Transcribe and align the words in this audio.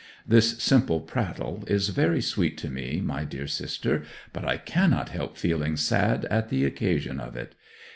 This 0.27 0.57
simple 0.63 0.99
prattle 0.99 1.63
is 1.67 1.89
very 1.89 2.21
sweet 2.23 2.57
to 2.57 2.71
me, 2.71 3.01
my 3.01 3.23
dear 3.23 3.45
sister, 3.45 4.01
but 4.33 4.43
I 4.43 4.57
cannot 4.57 5.09
help 5.09 5.37
feeling 5.37 5.77
sad 5.77 6.25
at 6.25 6.49
the 6.49 6.65
occasion 6.65 7.19
of 7.19 7.35
it. 7.35 7.53